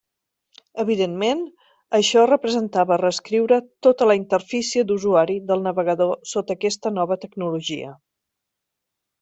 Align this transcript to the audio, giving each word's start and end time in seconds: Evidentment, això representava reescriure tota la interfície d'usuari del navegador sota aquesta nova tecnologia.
Evidentment, 0.83 1.43
això 1.97 2.23
representava 2.29 2.97
reescriure 3.03 3.59
tota 3.89 4.09
la 4.13 4.17
interfície 4.21 4.87
d'usuari 4.93 5.39
del 5.53 5.63
navegador 5.69 6.17
sota 6.35 6.59
aquesta 6.59 6.97
nova 7.01 7.23
tecnologia. 7.27 7.97